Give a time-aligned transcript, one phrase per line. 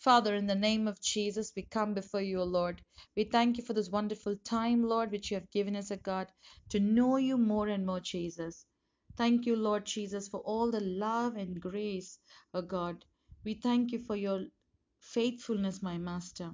[0.00, 2.82] Father, in the name of Jesus, we come before you, O Lord.
[3.16, 6.32] We thank you for this wonderful time, Lord, which you have given us, O God,
[6.70, 8.64] to know you more and more, Jesus.
[9.16, 12.18] Thank you, Lord Jesus, for all the love and grace,
[12.54, 13.04] O God.
[13.44, 14.46] We thank you for your
[15.00, 16.52] faithfulness, my Master.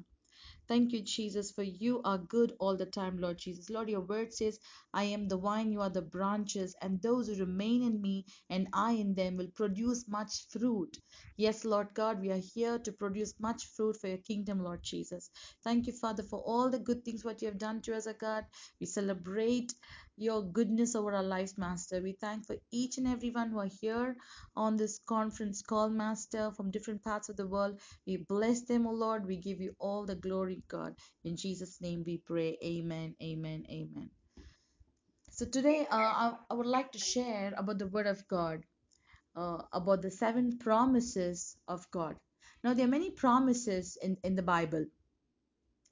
[0.68, 3.70] Thank you, Jesus, for you are good all the time, Lord Jesus.
[3.70, 4.58] Lord, your word says,
[4.94, 8.68] I am the vine, you are the branches, and those who remain in me and
[8.72, 10.98] I in them will produce much fruit.
[11.36, 15.30] Yes, Lord God, we are here to produce much fruit for your kingdom, Lord Jesus.
[15.64, 18.14] Thank you, Father, for all the good things what you have done to us, O
[18.14, 18.44] God.
[18.80, 19.74] We celebrate
[20.16, 22.00] your goodness over our lives, Master.
[22.02, 24.16] We thank for each and everyone who are here
[24.56, 27.80] on this conference call, Master, from different parts of the world.
[28.06, 29.26] We bless them, O Lord.
[29.26, 30.94] We give you all the glory, God.
[31.24, 32.58] In Jesus' name we pray.
[32.64, 34.10] Amen, amen, amen.
[35.30, 38.62] So today uh, I, I would like to share about the Word of God,
[39.36, 42.16] uh, about the seven promises of God.
[42.64, 44.86] Now, there are many promises in, in the Bible.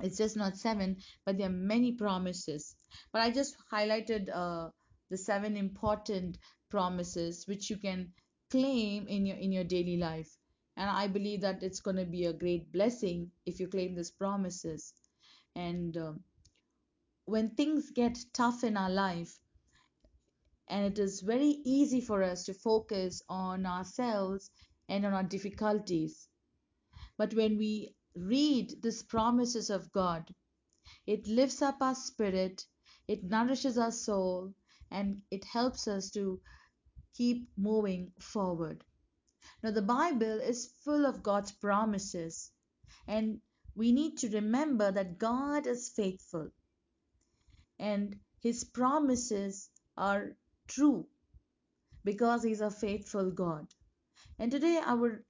[0.01, 2.77] It's just not seven, but there are many promises.
[3.13, 4.71] But I just highlighted uh,
[5.11, 6.39] the seven important
[6.71, 8.13] promises which you can
[8.51, 10.37] claim in your in your daily life.
[10.77, 14.11] And i believe that it's going to be a great blessing if you claim these
[14.11, 14.93] promises.
[15.55, 16.25] And um,
[17.27, 19.39] when things get tough in our life
[20.69, 24.51] and it is very easy for us to focus on ourselves
[24.89, 26.29] and on our difficulties.
[27.17, 30.35] But when we read these promises of god
[31.07, 32.67] it lifts up our spirit
[33.09, 34.55] it nourishes our soul
[34.91, 36.41] and it helps us to
[37.15, 38.85] keep moving forward
[39.63, 42.51] now, the Bible is full of God's promises,
[43.07, 43.41] and
[43.75, 46.51] we need to remember that God is faithful
[47.79, 51.09] and His promises are true
[52.05, 53.75] because He's a faithful God.
[54.39, 55.25] And today I would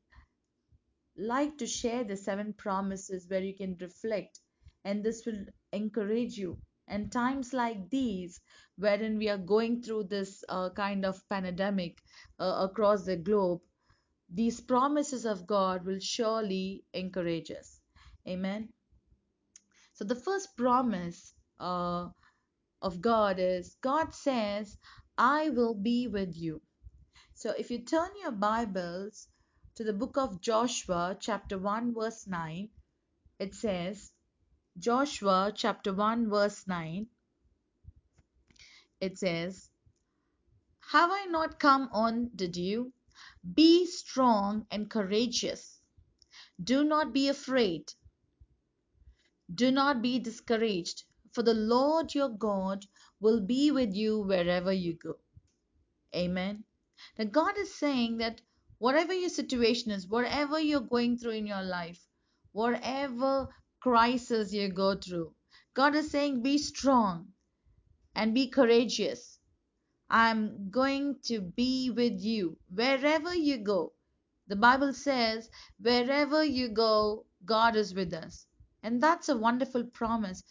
[1.16, 4.40] like to share the seven promises where you can reflect,
[4.84, 6.58] and this will encourage you.
[6.88, 8.40] And times like these,
[8.76, 12.02] wherein we are going through this uh, kind of pandemic
[12.38, 13.60] uh, across the globe,
[14.28, 17.80] these promises of God will surely encourage us.
[18.28, 18.68] Amen.
[19.92, 22.08] So, the first promise uh,
[22.82, 24.76] of God is God says,
[25.16, 26.60] I will be with you.
[27.34, 29.28] So, if you turn your Bibles
[29.76, 32.68] to the book of Joshua, chapter 1, verse 9,
[33.40, 34.12] it says,
[34.78, 37.08] Joshua chapter 1, verse 9,
[39.00, 39.70] it says,
[40.92, 42.92] Have I not come on, did you?
[43.54, 45.80] Be strong and courageous.
[46.62, 47.92] Do not be afraid.
[49.52, 51.02] Do not be discouraged,
[51.32, 52.86] for the Lord your God
[53.20, 55.16] will be with you wherever you go.
[56.14, 56.64] Amen.
[57.18, 58.40] Now, God is saying that
[58.78, 62.00] whatever your situation is, whatever you're going through in your life,
[62.52, 63.48] whatever
[63.80, 65.34] crisis you go through,
[65.74, 67.28] God is saying, be strong
[68.14, 69.38] and be courageous.
[70.08, 73.92] I'm going to be with you wherever you go.
[74.46, 75.48] The Bible says,
[75.80, 78.46] wherever you go, God is with us.
[78.82, 80.44] And that's a wonderful promise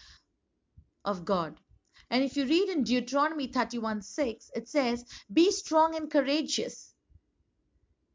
[1.06, 1.56] of God.
[2.10, 6.93] And if you read in Deuteronomy 31 6, it says, Be strong and courageous.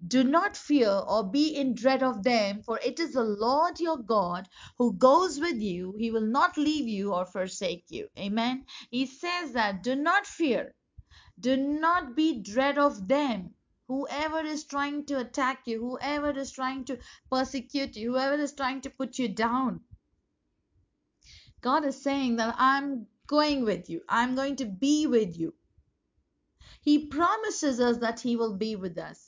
[0.06, 3.97] Do not fear or be in dread of them, for it is the Lord your
[3.98, 5.94] God who goes with you.
[5.98, 8.09] He will not leave you or forsake you.
[8.16, 8.64] Amen.
[8.91, 10.75] He says that do not fear,
[11.41, 13.54] do not be dread of them.
[13.88, 16.98] Whoever is trying to attack you, whoever is trying to
[17.30, 19.80] persecute you, whoever is trying to put you down,
[21.60, 24.03] God is saying that I'm going with you.
[24.09, 25.54] I'm going to be with you.
[26.82, 29.28] He promises us that He will be with us.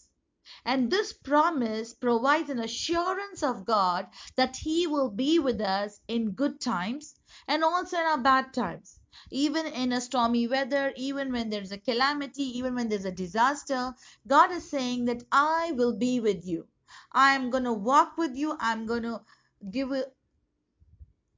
[0.64, 6.32] And this promise provides an assurance of God that He will be with us in
[6.32, 7.14] good times
[7.46, 8.98] and also in our bad times.
[9.30, 13.94] Even in a stormy weather, even when there's a calamity, even when there's a disaster,
[14.26, 16.66] God is saying that I will be with you.
[17.12, 18.56] I'm going to walk with you.
[18.58, 19.20] I'm going to
[19.70, 19.92] give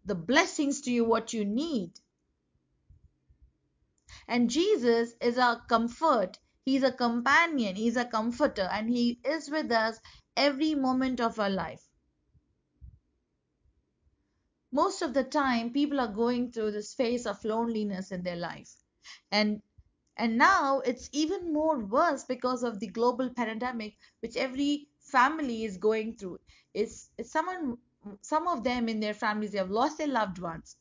[0.05, 1.93] the blessings to you what you need.
[4.29, 6.39] And Jesus is our comfort.
[6.65, 7.77] He's a companion.
[7.77, 8.69] He's a comforter.
[8.71, 9.99] And He is with us
[10.37, 11.83] every moment of our life.
[14.71, 18.75] Most of the time, people are going through this phase of loneliness in their life.
[19.31, 19.63] And
[20.17, 25.79] and now it's even more worse because of the global pandemic, which every family is
[25.79, 26.39] going through.
[26.75, 27.79] It's someone
[28.21, 30.77] some of them in their families they have lost their loved ones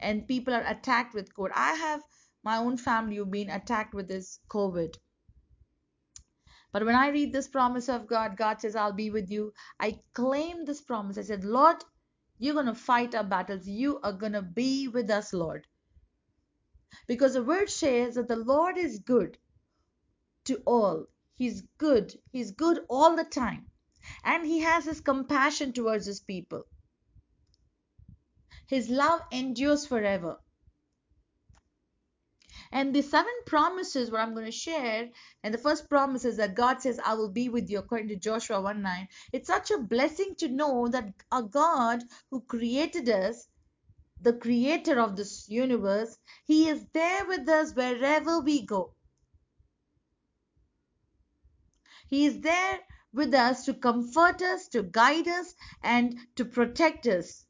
[0.00, 2.02] and people are attacked with covid i have
[2.50, 5.02] my own family who've been attacked with this covid
[6.72, 9.52] But when I read this promise of God, God says, I'll be with you.
[9.80, 11.16] I claim this promise.
[11.18, 11.82] I said, Lord,
[12.38, 13.66] you're going to fight our battles.
[13.66, 15.66] You are going to be with us, Lord.
[17.06, 19.38] Because the word says that the Lord is good
[20.44, 21.06] to all.
[21.36, 22.14] He's good.
[22.32, 23.66] He's good all the time.
[24.24, 26.64] And He has His compassion towards His people.
[28.68, 30.38] His love endures forever.
[32.70, 35.08] And the seven promises, what I'm going to share,
[35.42, 38.16] and the first promise is that God says, I will be with you, according to
[38.16, 39.08] Joshua 1 9.
[39.32, 43.48] It's such a blessing to know that a God who created us,
[44.20, 48.94] the creator of this universe, He is there with us wherever we go.
[52.08, 52.80] He is there
[53.14, 57.46] with us to comfort us, to guide us, and to protect us.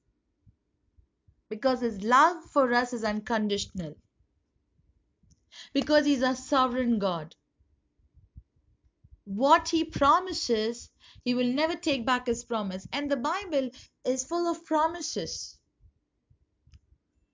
[1.49, 3.97] Because His love for us is unconditional
[5.73, 7.35] because he's a sovereign God.
[9.25, 10.91] What he promises,
[11.25, 12.87] he will never take back his promise.
[12.93, 13.71] And the Bible
[14.05, 15.59] is full of promises.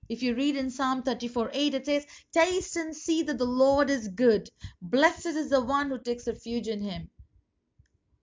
[0.08, 3.88] If you read in Psalm 34 8, it says, Taste and see that the Lord
[3.88, 4.50] is good.
[4.82, 7.10] Blessed is the one who takes refuge in him.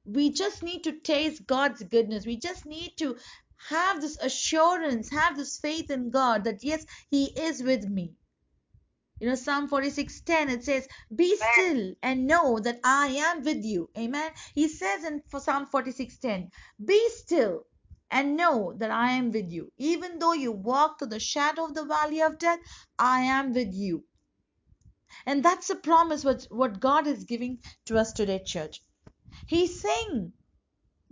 [0.05, 2.25] We just need to taste God's goodness.
[2.25, 3.17] We just need to
[3.69, 8.15] have this assurance, have this faith in God that yes, He is with me.
[9.21, 13.89] You know, Psalm 46:10 it says, "Be still and know that I am with you."
[13.97, 14.31] Amen.
[14.55, 16.49] He says in for Psalm 46:10,
[16.83, 17.67] "Be still
[18.09, 19.71] and know that I am with you.
[19.77, 22.59] Even though you walk through the shadow of the valley of death,
[22.97, 24.05] I am with you."
[25.27, 28.83] And that's a promise what, what God is giving to us today, church.
[29.45, 30.33] He's saying,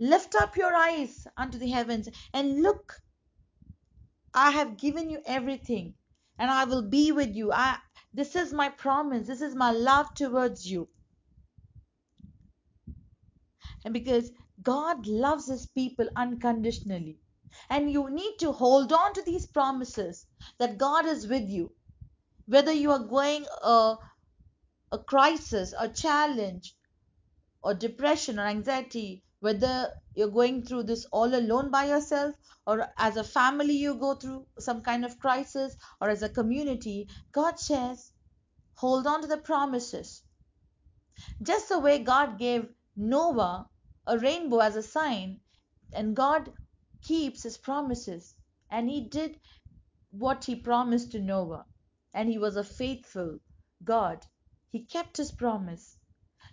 [0.00, 3.00] Lift up your eyes unto the heavens and look.
[4.34, 5.94] I have given you everything,
[6.38, 7.52] and I will be with you.
[7.52, 7.78] I
[8.12, 9.26] this is my promise.
[9.26, 10.88] This is my love towards you.
[13.84, 14.30] And because
[14.62, 17.18] God loves his people unconditionally.
[17.68, 20.26] And you need to hold on to these promises
[20.58, 21.72] that God is with you.
[22.46, 23.96] Whether you are going a,
[24.92, 26.74] a crisis, a challenge,
[27.62, 32.34] or depression or anxiety, whether you're going through this all alone by yourself,
[32.66, 37.08] or as a family you go through some kind of crisis, or as a community,
[37.32, 38.12] God says,
[38.76, 40.22] Hold on to the promises.
[41.42, 43.68] Just the way God gave Noah
[44.06, 45.40] a rainbow as a sign,
[45.92, 46.52] and God
[47.02, 48.34] keeps his promises.
[48.70, 49.38] And he did
[50.10, 51.66] what he promised to Noah.
[52.14, 53.38] And he was a faithful
[53.84, 54.26] God.
[54.70, 55.96] He kept his promise.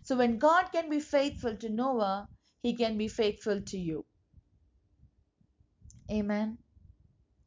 [0.04, 2.30] So when God can be faithful to Noah,
[2.62, 4.06] he can be faithful to you.
[6.12, 6.58] Amen.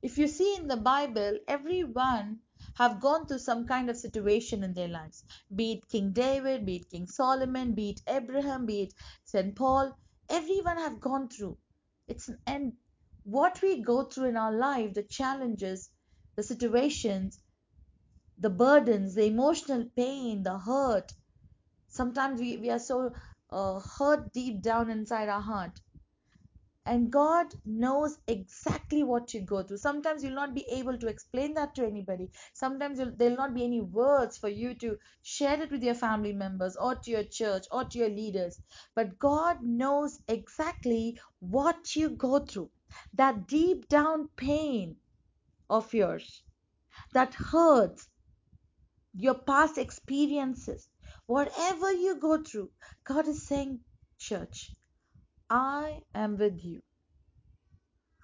[0.03, 2.41] If you see in the Bible, everyone
[2.77, 5.25] have gone through some kind of situation in their lives.
[5.55, 9.55] Be it King David, be it King Solomon, be it Abraham, be it St.
[9.55, 9.99] Paul,
[10.29, 11.59] everyone have gone through.
[12.09, 12.73] It's and
[13.25, 15.91] what we go through in our life, the challenges,
[16.37, 17.39] the situations,
[18.39, 21.13] the burdens, the emotional pain, the hurt.
[21.89, 23.13] Sometimes we, we are so
[23.53, 25.81] uh, hurt deep down inside our heart
[26.91, 29.77] and God knows exactly what you go through.
[29.77, 32.33] Sometimes you'll not be able to explain that to anybody.
[32.53, 36.77] Sometimes there'll not be any words for you to share it with your family members
[36.77, 38.61] or to your church or to your leaders.
[38.97, 42.71] But God knows exactly what you go through.
[43.15, 44.97] That deep down pain
[45.69, 46.43] of yours,
[47.13, 48.09] that hurts,
[49.15, 50.90] your past experiences,
[51.31, 52.69] whatever you go through,
[53.05, 53.79] God is saying,
[54.19, 54.73] Church,
[55.49, 56.83] I am with you.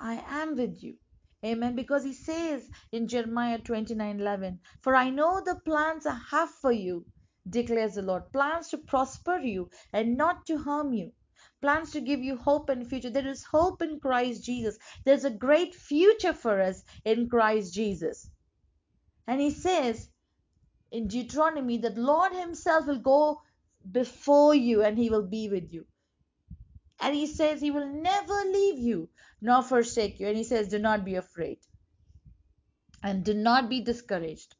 [0.00, 0.96] I am with you.
[1.44, 1.76] Amen.
[1.76, 6.72] Because he says in Jeremiah 29 11, For I know the plans I have for
[6.72, 7.06] you,
[7.48, 11.12] declares the Lord plans to prosper you and not to harm you,
[11.60, 13.10] plans to give you hope and future.
[13.10, 14.78] There is hope in Christ Jesus.
[15.04, 18.28] There's a great future for us in Christ Jesus.
[19.28, 20.08] And he says
[20.90, 23.42] in Deuteronomy that Lord Himself will go
[23.90, 25.86] before you and He will be with you.
[27.00, 29.08] And he says he will never leave you
[29.40, 30.28] nor forsake you.
[30.28, 31.58] And he says, do not be afraid
[33.02, 34.54] and do not be discouraged.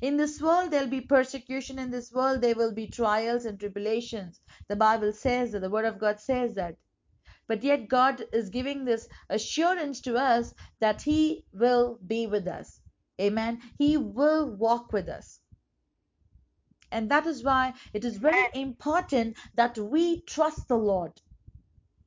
[0.00, 1.78] In this world, there'll be persecution.
[1.78, 4.40] In this world, there will be trials and tribulations.
[4.68, 6.76] The Bible says that, the Word of God says that.
[7.46, 12.80] But yet, God is giving this assurance to us that He will be with us.
[13.20, 13.60] Amen.
[13.78, 15.40] He will walk with us.
[16.90, 21.20] And that is why it is very important that we trust the Lord.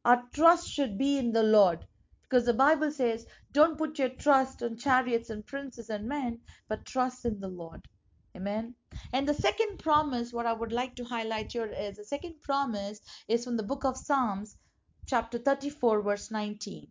[0.05, 1.85] Our trust should be in the Lord.
[2.23, 6.85] Because the Bible says, don't put your trust on chariots and princes and men, but
[6.85, 7.87] trust in the Lord.
[8.35, 8.75] Amen.
[9.13, 13.01] And the second promise, what I would like to highlight here is the second promise
[13.27, 14.57] is from the book of Psalms,
[15.05, 16.87] chapter 34, verse 19.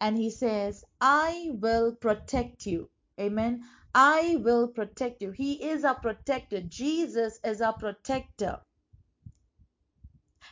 [0.00, 2.90] And he says, I will protect you.
[3.20, 3.64] Amen.
[3.94, 5.32] I will protect you.
[5.32, 6.62] He is our protector.
[6.62, 8.60] Jesus is our protector.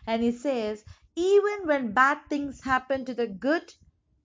[0.07, 0.85] And he says,
[1.17, 3.75] even when bad things happen to the good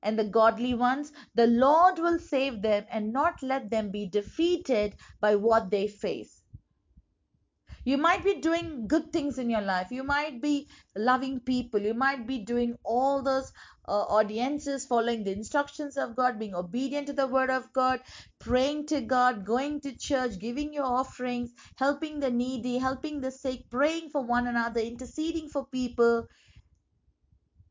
[0.03, 4.95] and the godly ones, the Lord will save them and not let them be defeated
[5.21, 6.42] by what they face.
[7.85, 9.91] You might be doing good things in your life.
[9.91, 11.81] You might be loving people.
[11.81, 13.51] You might be doing all those
[13.87, 17.99] uh, audiences, following the instructions of God, being obedient to the word of God,
[18.39, 23.69] praying to God, going to church, giving your offerings, helping the needy, helping the sick,
[23.69, 26.25] praying for one another, interceding for people.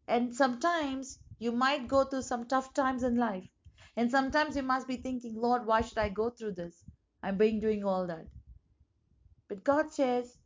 [0.07, 3.49] And sometimes you might go through some tough times in life.
[3.97, 6.85] And sometimes you must be thinking, Lord, why should I go through this?
[7.23, 8.27] I'm being doing all that.
[9.53, 10.39] But God says,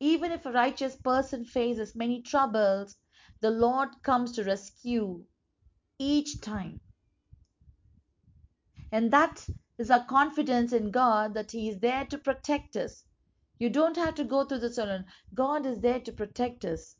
[0.00, 2.96] even if a righteous person faces many troubles,
[3.42, 5.26] the Lord comes to rescue
[5.98, 6.80] each time.
[8.90, 9.46] And that
[9.76, 13.04] is our confidence in God that He is there to protect us.
[13.58, 15.04] You don't have to go through this alone.
[15.34, 16.96] God is there to protect us.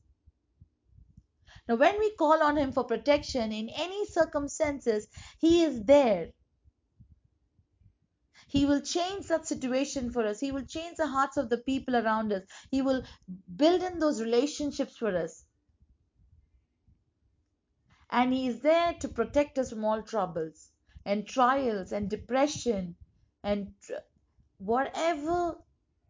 [1.70, 5.08] Now, when we call on Him for protection in any circumstances,
[5.38, 6.32] He is there.
[8.48, 10.38] He will change that situation for us.
[10.38, 12.44] He will change the hearts of the people around us.
[12.70, 13.02] He will
[13.56, 15.44] build in those relationships for us.
[18.08, 20.70] And He is there to protect us from all troubles
[21.04, 22.94] and trials and depression
[23.42, 23.74] and
[24.58, 25.58] whatever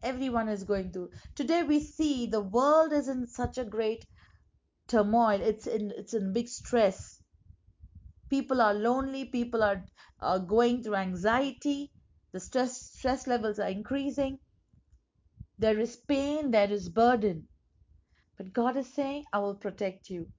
[0.03, 1.09] everyone is going through.
[1.33, 4.05] Today we see the world is in such a great
[4.87, 5.41] turmoil.
[5.41, 7.19] It's in it's in big stress.
[8.29, 9.25] People are lonely.
[9.25, 9.83] People are,
[10.19, 11.91] are going through anxiety
[12.33, 14.37] the stress stress levels are increasing.
[15.57, 17.47] There is pain there is burden.
[18.35, 20.29] But god is saying i will protect you.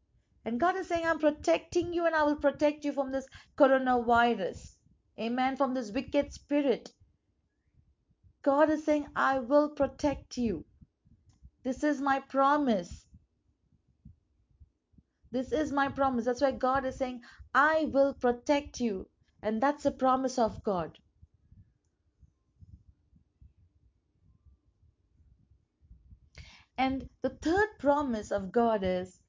[0.44, 3.26] And god is saying i'm protecting you and i will protect you from this
[3.56, 4.76] coronavirus.
[5.18, 5.56] Amen.
[5.56, 6.92] From this wicked spirit.
[8.42, 10.66] God is saying i will protect you.
[11.64, 13.06] This is my promise.
[15.30, 16.26] This is my promise.
[16.26, 17.22] That's why god is saying
[17.54, 19.08] i will protect you.
[19.42, 20.98] And that's a promise of god
[26.78, 29.20] And the third promise of God is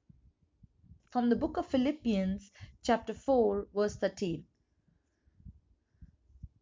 [1.10, 2.52] from the book of Philippians,
[2.84, 4.46] chapter 4, verse 13.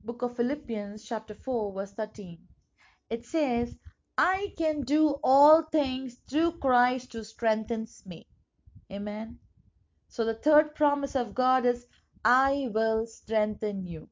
[0.05, 2.47] Book of Philippians, chapter 4, verse 13.
[3.09, 3.75] It says,
[4.17, 8.25] I can do all things through Christ who strengthens me.
[8.89, 9.39] Amen.
[10.07, 11.85] So the third promise of God is,
[12.23, 14.07] I will strengthen you.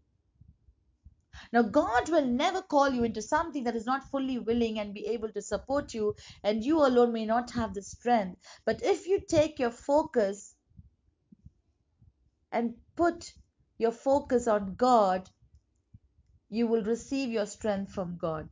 [1.51, 5.07] Now, God will never call you into something that is not fully willing and be
[5.07, 8.39] able to support you, and you alone may not have the strength.
[8.65, 10.55] But if you take your focus
[12.51, 13.33] and put
[13.77, 15.29] your focus on God,
[16.49, 18.49] you will receive your strength from God.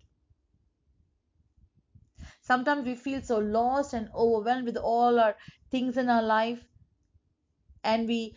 [2.41, 5.35] Sometimes we feel so lost and overwhelmed with all our
[5.71, 6.61] things in our life,
[7.83, 8.35] and we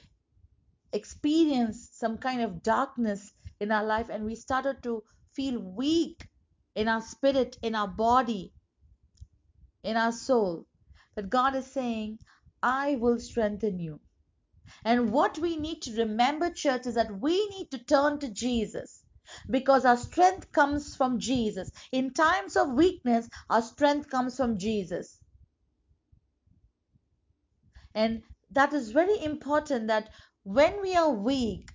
[0.92, 5.02] experience some kind of darkness in our life, and we started to
[5.34, 6.26] feel weak
[6.74, 8.52] in our spirit, in our body,
[9.82, 10.66] in our soul.
[11.14, 12.18] But God is saying,
[12.62, 14.00] I will strengthen you.
[14.84, 19.02] And what we need to remember, church, is that we need to turn to Jesus
[19.50, 21.70] because our strength comes from Jesus.
[21.92, 25.18] In times of weakness, our strength comes from Jesus.
[27.94, 30.10] And that is very important that
[30.42, 31.70] when we are weak,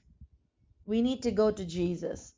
[0.86, 2.34] we need to go to Jesus.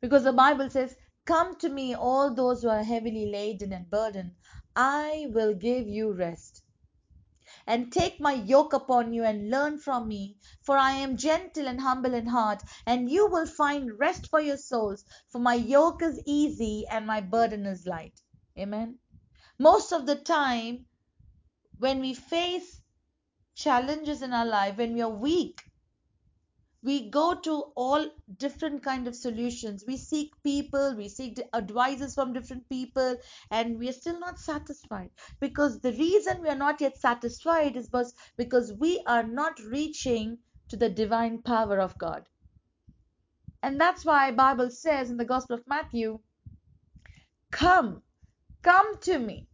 [0.00, 4.36] Because the Bible says, Come to me, all those who are heavily laden and burdened,
[4.76, 6.62] I will give you rest.
[7.66, 11.80] And take my yoke upon you and learn from me, for I am gentle and
[11.80, 15.04] humble in heart, and you will find rest for your souls.
[15.28, 18.20] For my yoke is easy and my burden is light.
[18.56, 18.98] Amen.
[19.58, 20.86] Most of the time,
[21.78, 22.80] when we face
[23.56, 25.62] challenges in our life, when we are weak,
[26.82, 29.84] we go to all different kind of solutions.
[29.88, 33.16] We seek people we seek advices from different people
[33.50, 35.10] and we are still not satisfied.
[35.40, 37.90] Because the reason we are not yet satisfied is
[38.36, 42.28] because we are not reaching to the divine power of god.
[43.62, 46.20] And that's why bible says in the gospel of matthew
[47.50, 48.02] come
[48.62, 49.48] come to me.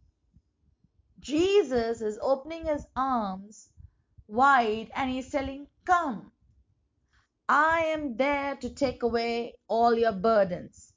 [1.19, 3.69] Jesus is opening his arms
[4.27, 6.31] wide and he's telling come
[7.49, 10.93] I am there to take away all your burdens.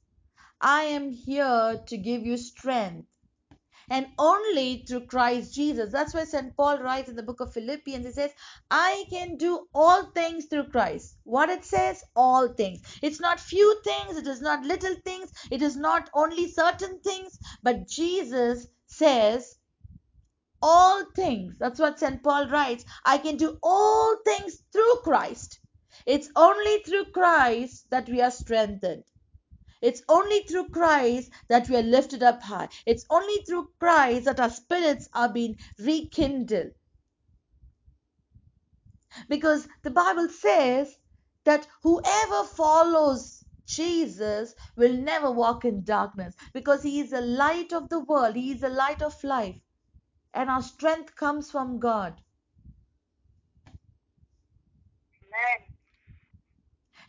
[0.60, 3.08] I am here to give you strength.
[3.90, 5.92] And only through Christ Jesus.
[5.92, 6.56] That's why St.
[6.56, 8.32] Paul writes in the book of Philippians, he says,
[8.70, 11.16] I can do all things through Christ.
[11.24, 12.02] What it says?
[12.14, 12.82] All things.
[13.02, 17.38] It's not few things, it is not little things, it is not only certain things,
[17.62, 19.55] but Jesus says,
[20.68, 21.54] all things.
[21.60, 22.22] That's what St.
[22.24, 22.84] Paul writes.
[23.04, 25.60] I can do all things through Christ.
[26.06, 29.04] It's only through Christ that we are strengthened.
[29.80, 32.68] It's only through Christ that we are lifted up high.
[32.84, 36.72] It's only through Christ that our spirits are being rekindled.
[39.28, 40.96] Because the Bible says
[41.44, 47.88] that whoever follows Jesus will never walk in darkness because he is the light of
[47.88, 49.56] the world, he is the light of life,
[50.36, 52.14] and our strength comes from God.
[55.24, 55.68] Amen.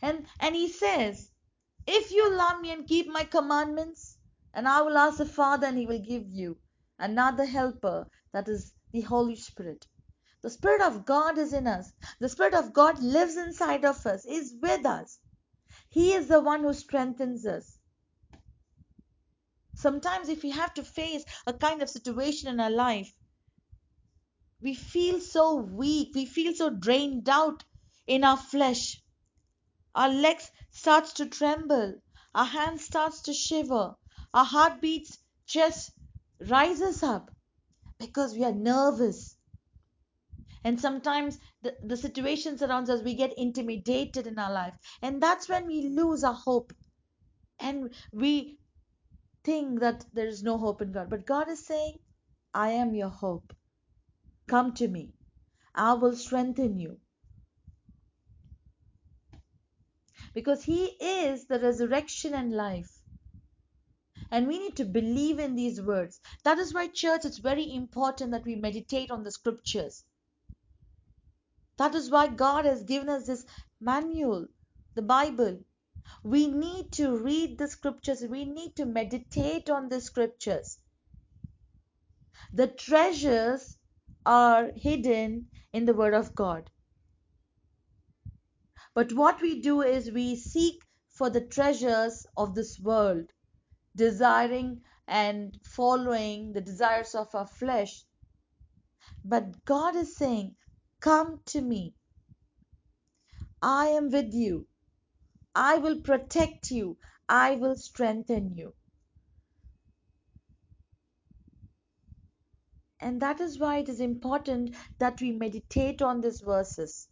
[0.00, 1.30] And and he says,
[1.86, 4.16] If you love me and keep my commandments,
[4.54, 6.56] and I will ask the Father, and he will give you
[6.98, 9.86] another helper, that is the Holy Spirit.
[10.42, 11.92] The Spirit of God is in us.
[12.20, 15.18] The Spirit of God lives inside of us, is with us.
[15.90, 17.78] He is the one who strengthens us.
[19.74, 23.12] Sometimes, if we have to face a kind of situation in our life,
[24.60, 27.64] we feel so weak, we feel so drained out
[28.06, 29.00] in our flesh.
[29.94, 31.94] Our legs starts to tremble,
[32.34, 33.94] our hands starts to shiver,
[34.34, 35.92] our heartbeats just
[36.40, 37.30] rises up
[37.98, 39.36] because we are nervous.
[40.64, 44.74] And sometimes the, the situations around us, we get intimidated in our life.
[45.02, 46.72] And that's when we lose our hope.
[47.60, 48.58] And we
[49.44, 51.10] think that there is no hope in God.
[51.10, 51.98] But God is saying,
[52.52, 53.54] I am your hope.
[54.48, 55.12] Come to me.
[55.74, 56.98] I will strengthen you.
[60.34, 62.90] Because He is the resurrection and life.
[64.30, 66.20] And we need to believe in these words.
[66.44, 70.04] That is why, church, it's very important that we meditate on the scriptures.
[71.78, 73.46] That is why God has given us this
[73.80, 74.48] manual,
[74.94, 75.60] the Bible.
[76.22, 80.78] We need to read the scriptures, we need to meditate on the scriptures.
[82.52, 83.77] The treasures
[84.28, 86.70] are hidden in the Word of God.
[88.94, 93.32] But what we do is we seek for the treasures of this world,
[93.96, 98.04] desiring and following the desires of our flesh.
[99.24, 100.56] But God is saying,
[101.00, 101.94] Come to me.
[103.62, 104.66] I am with you.
[105.54, 106.98] I will protect you.
[107.28, 108.74] I will strengthen you.
[113.00, 117.08] And that is why it is important that we meditate on these verses.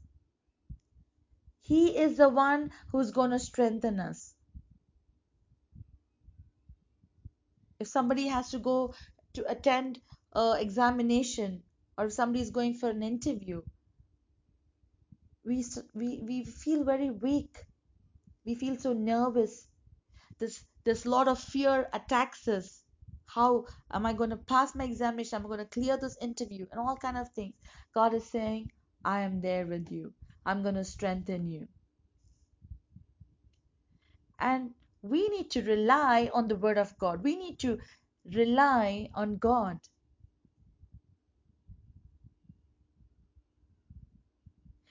[1.60, 4.34] He is the one who's going to strengthen us.
[7.78, 8.94] If somebody has to go
[9.34, 10.00] to attend
[10.34, 11.62] an examination
[11.98, 13.62] or if somebody is going for an interview,
[15.44, 17.64] we, we, we feel very weak.
[18.44, 19.68] We feel so nervous.
[20.38, 22.82] This, this lot of fear attacks us.
[23.36, 25.36] How am I going to pass my examination?
[25.36, 26.66] I'm going to clear this interview?
[26.70, 27.52] And all kind of things.
[27.94, 28.70] God is saying,
[29.04, 30.14] I am there with you.
[30.46, 31.68] I'm going to strengthen you.
[34.40, 34.70] And
[35.02, 37.22] we need to rely on the Word of God.
[37.22, 37.78] We need to
[38.24, 39.80] rely on God.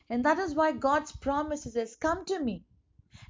[0.08, 2.64] And that is why God's promises is come to me.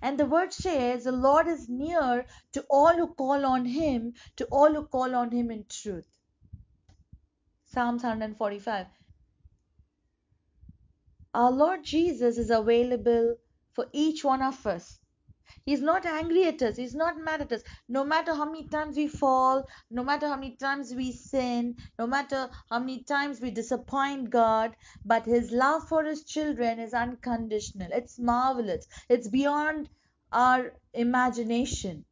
[0.01, 4.45] And the word says the Lord is near to all who call on him, to
[4.45, 6.07] all who call on him in truth.
[7.65, 8.87] Psalms 145.
[11.33, 13.35] Our Lord Jesus is available
[13.73, 14.99] for each one of us.
[15.63, 16.75] He's not angry at us.
[16.75, 17.63] He's not mad at us.
[17.87, 22.07] No matter how many times we fall, no matter how many times we sin, no
[22.07, 27.89] matter how many times we disappoint God, but His love for His children is unconditional.
[27.91, 28.87] It's marvelous.
[29.09, 29.89] It's beyond
[30.31, 32.05] our imagination.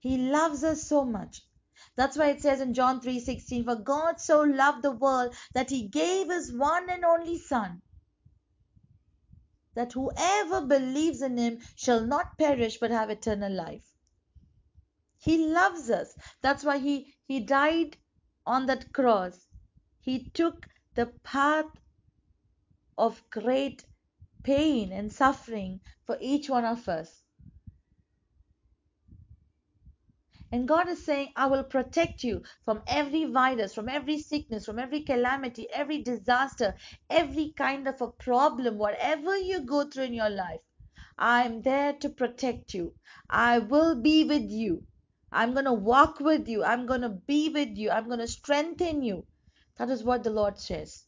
[0.00, 1.42] He loves us so much.
[1.96, 5.88] That's why it says in John 3:16, "For God so loved the world that He
[5.88, 7.82] gave His one and only Son."
[9.74, 13.92] That whoever believes in him shall not perish but have eternal life.
[15.18, 16.16] He loves us.
[16.42, 17.96] That's why he, he died
[18.46, 19.46] on that cross.
[20.00, 21.66] He took the path
[22.98, 23.86] of great
[24.42, 27.21] pain and suffering for each one of us.
[30.52, 34.78] And God is saying, I will protect you from every virus, from every sickness, from
[34.78, 36.74] every calamity, every disaster,
[37.08, 40.60] every kind of a problem, whatever you go through in your life.
[41.18, 42.94] I'm there to protect you.
[43.30, 44.84] I will be with you.
[45.32, 46.62] I'm going to walk with you.
[46.62, 47.90] I'm going to be with you.
[47.90, 49.24] I'm going to strengthen you.
[49.78, 51.06] That is what the Lord says.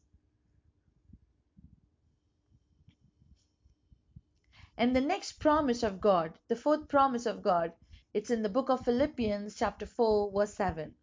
[4.79, 7.73] And the next promise of God, the fourth promise of God,
[8.15, 10.95] it's in the book of Philippians, chapter 4, verse 7.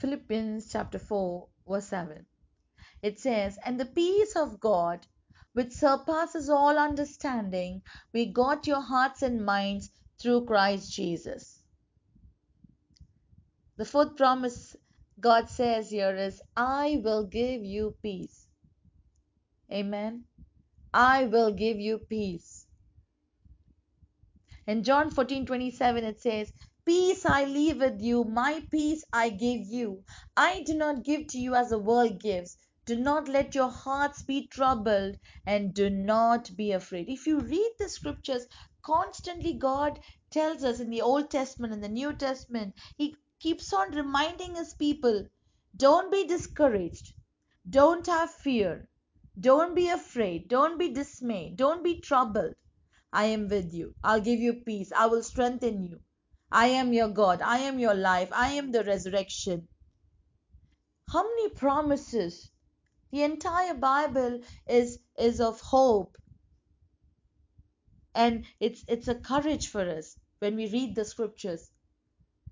[0.00, 2.26] Philippians chapter 4, verse 7.
[3.00, 5.06] It says, And the peace of God,
[5.52, 11.62] which surpasses all understanding, we got your hearts and minds through Christ Jesus.
[13.76, 14.74] The fourth promise
[15.20, 18.48] God says here is, I will give you peace.
[19.72, 20.24] Amen.
[20.92, 22.59] I will give you peace.
[24.66, 26.52] In John 14 27, it says,
[26.84, 30.04] Peace I leave with you, my peace I give you.
[30.36, 32.58] I do not give to you as the world gives.
[32.84, 37.08] Do not let your hearts be troubled and do not be afraid.
[37.08, 38.46] If you read the scriptures,
[38.82, 43.92] constantly God tells us in the Old Testament and the New Testament, He keeps on
[43.92, 45.26] reminding His people
[45.76, 47.14] don't be discouraged,
[47.68, 48.88] don't have fear,
[49.40, 52.54] don't be afraid, don't be dismayed, don't be troubled.
[53.12, 53.94] I am with you.
[54.04, 54.92] I'll give you peace.
[54.92, 56.00] I will strengthen you.
[56.52, 57.42] I am your God.
[57.42, 58.28] I am your life.
[58.32, 59.68] I am the resurrection.
[61.08, 62.50] How many promises?
[63.10, 66.16] The entire Bible is is of hope.
[68.14, 71.70] And it's it's a courage for us when we read the scriptures.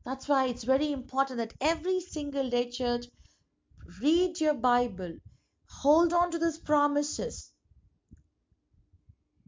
[0.04, 3.06] That's why it's very important that every single day, church,
[4.00, 5.18] read your Bible.
[5.82, 7.52] Hold on to these promises.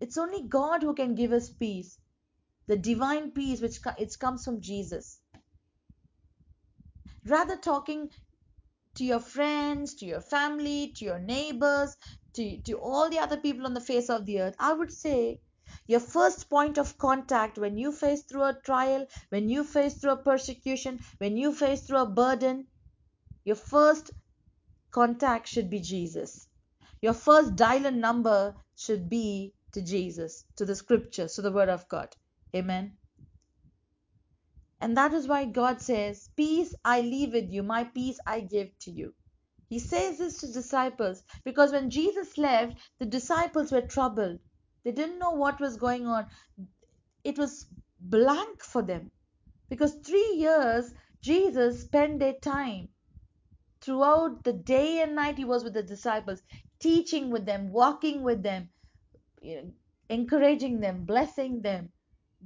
[0.01, 1.99] It's only God who can give us peace.
[2.67, 5.21] The divine peace which it comes from Jesus.
[7.27, 8.11] Rather talking
[8.95, 11.97] to your friends, to your family, to your neighbors,
[12.33, 15.41] to, to all the other people on the face of the earth, I would say
[15.87, 20.13] your first point of contact when you face through a trial, when you face through
[20.13, 22.67] a persecution, when you face through a burden,
[23.45, 24.11] your first
[24.91, 26.49] contact should be Jesus.
[27.03, 31.89] Your first dial number should be to Jesus, to the scriptures, to the word of
[31.89, 32.09] God.
[32.55, 32.97] Amen.
[34.81, 38.71] And that is why God says, Peace I leave with you, my peace I give
[38.81, 39.15] to you.
[39.69, 44.41] He says this to disciples because when Jesus left, the disciples were troubled.
[44.85, 46.27] They didn't know what was going on.
[47.23, 47.67] It was
[48.01, 49.11] blank for them
[49.69, 52.89] because three years Jesus spent their time
[53.81, 56.43] throughout the day and night he was with the disciples
[56.81, 58.69] teaching with them walking with them
[60.09, 61.91] encouraging them blessing them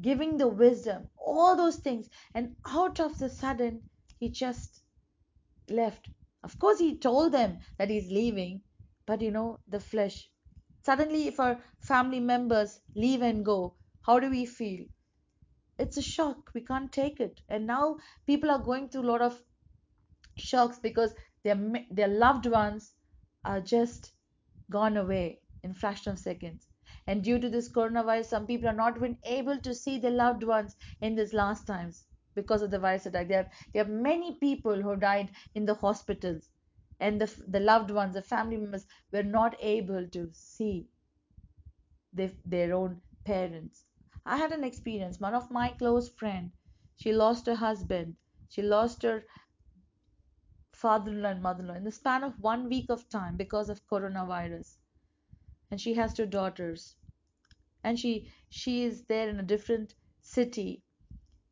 [0.01, 2.09] giving the wisdom all those things.
[2.35, 3.83] And out of the sudden
[4.19, 4.83] he just
[5.69, 6.09] left.
[6.43, 8.63] Of course he told them that he's leaving
[9.07, 10.29] but you know the flesh.
[10.83, 14.85] Suddenly if our family members leave and go how do we feel?
[15.79, 16.51] It's a shock.
[16.55, 17.41] We can't take it.
[17.49, 19.41] And now people are going through a lot of
[20.37, 21.59] shocks because their
[21.91, 22.93] their loved ones
[23.45, 24.13] are just
[24.71, 26.69] gone away in fraction of seconds
[27.07, 30.43] and due to this coronavirus some people are not even able to see their loved
[30.43, 33.29] ones in these last times because of the virus attack.
[33.29, 36.49] There are, there are many people who died in the hospitals
[37.01, 40.89] and the, the loved ones the family members were not able to see
[42.13, 43.85] their, their own parents.
[44.27, 45.21] I had an experience.
[45.21, 46.53] One of my close friend
[46.97, 48.17] she lost her husband.
[48.49, 49.25] She lost her
[50.73, 54.77] father-in-law and mother-in-law in the span of one week of time because of coronavirus
[55.75, 56.95] and she has two daughters.
[57.83, 60.85] And she she is there in a different city.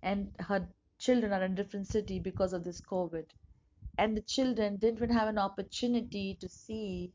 [0.00, 3.24] And her children are in a different city because of this covid.
[3.98, 7.12] And the children didn't even have an opportunity to see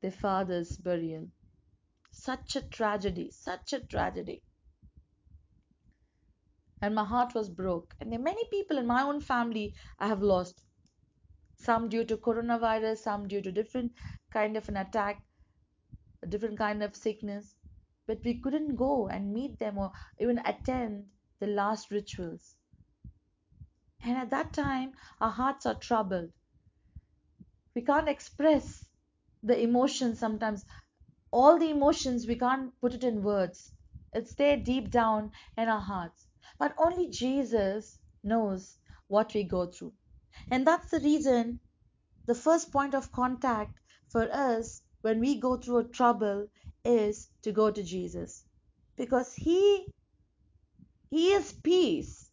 [0.00, 1.28] their father's burial.
[2.10, 4.42] Such a tragedy such a tragedy.
[6.82, 7.94] And my heart was broke.
[8.00, 10.64] And there are many people in my own family i have lost.
[11.54, 13.92] Some due to coronavirus some due to different
[14.32, 15.22] kind of an attack
[16.22, 17.54] a different kind of sickness
[18.06, 22.54] but we couldn't go and meet them or even attend the last rituals.
[24.04, 26.30] And at that time our hearts are troubled.
[27.74, 28.84] We can't express
[29.42, 30.64] the emotions sometimes.
[31.32, 33.72] All the emotions we can't put it in words.
[34.12, 36.28] It's there deep down in our hearts.
[36.58, 39.92] But only jesus knows what we go through.
[40.50, 41.58] And that's the reason
[42.26, 46.48] the first point of contact for us when we go through a trouble
[46.84, 48.44] is to go to jesus.
[48.96, 49.86] Because he
[51.10, 52.30] he is peace.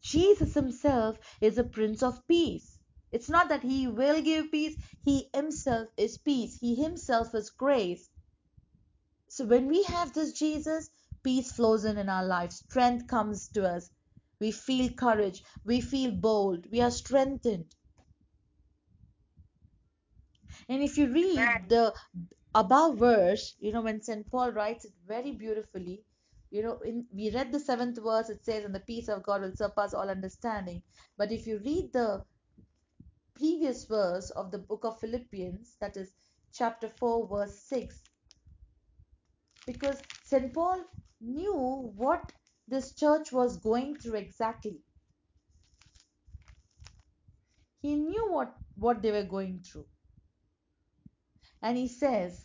[0.00, 2.78] Jesus himself is a prince of peace.
[3.12, 4.76] It's not that he will give peace.
[5.04, 6.58] He himself is peace.
[6.58, 8.08] He himself is grace.
[9.28, 10.90] So when we have this Jesus,
[11.22, 13.90] peace flows in in our life, strength comes to us.
[14.40, 17.74] We feel courage, we feel bold, we are strengthened.
[20.68, 21.94] And if you read the
[22.54, 24.30] above verse, you know, when St.
[24.30, 26.04] Paul writes it very beautifully,
[26.50, 29.42] you know, in, we read the seventh verse, it says, and the peace of God
[29.42, 30.82] will surpass all understanding.
[31.18, 32.24] But if you read the
[33.36, 36.12] previous verse of the book of Philippians, that is
[36.54, 38.02] chapter 4, verse 6,
[39.66, 40.52] because St.
[40.54, 40.84] Paul
[41.20, 42.32] knew what
[42.68, 44.80] this church was going through exactly.
[47.82, 49.86] He knew what, what they were going through.
[51.62, 52.44] And he says,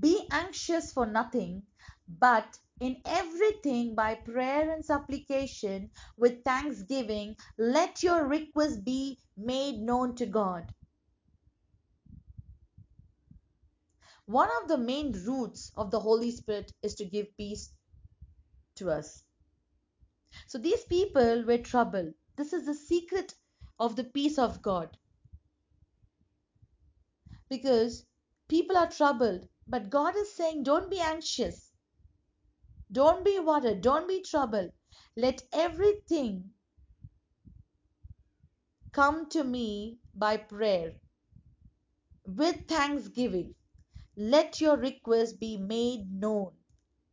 [0.00, 1.62] Be anxious for nothing,
[2.08, 10.14] but in everything by prayer and supplication with thanksgiving, let your request be made known
[10.16, 10.72] to God.
[14.26, 17.72] One of the main roots of the Holy Spirit is to give peace
[18.76, 19.24] to us.
[20.46, 22.14] So these people were troubled.
[22.36, 23.34] This is the secret
[23.78, 24.96] of the peace of God.
[27.48, 28.04] Because
[28.48, 31.72] people are troubled, but God is saying, don't be anxious.
[32.90, 33.82] Don't be worried.
[33.82, 34.72] Don't be troubled.
[35.16, 36.50] Let everything
[38.92, 40.94] come to me by prayer
[42.24, 43.54] with thanksgiving.
[44.16, 46.52] Let your request be made known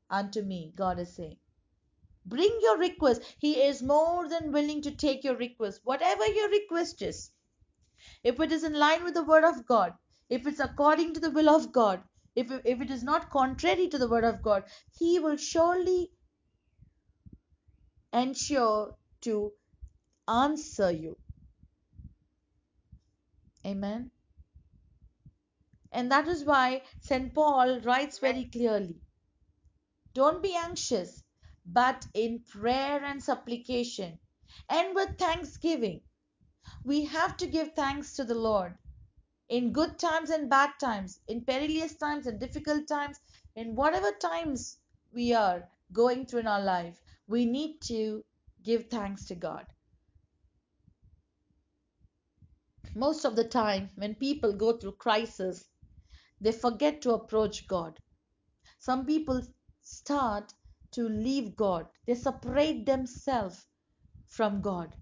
[0.10, 1.38] unto me, God is saying.
[2.26, 3.21] Bring your request.
[3.39, 7.32] He is more than willing to take your request, whatever your request is.
[8.24, 9.93] If it is in line with the word of God,
[10.30, 12.02] if it's according to the will of God,
[12.36, 14.64] if, if it is not contrary to the word of God,
[14.98, 16.12] He will surely
[18.12, 19.54] ensure to
[20.28, 21.18] answer you.
[23.66, 24.12] Amen.
[25.92, 27.34] And that is why St.
[27.34, 29.02] Paul writes very clearly
[30.14, 31.24] Don't be anxious,
[31.66, 34.20] but in prayer and supplication
[34.70, 36.02] and with thanksgiving.
[36.84, 38.78] We have to give thanks to the Lord
[39.49, 43.19] in good times and bad times, in perilous times and difficult times,
[43.55, 44.77] in whatever times
[45.13, 47.01] we are going through in our life.
[47.27, 48.23] We need to
[48.63, 49.65] give thanks to God.
[52.95, 55.65] Most of the time, when people go through crisis,
[56.39, 57.99] they forget to approach God.
[58.79, 59.41] Some people
[59.81, 60.53] start
[60.91, 63.65] to leave God, they separate themselves
[64.27, 64.95] from God.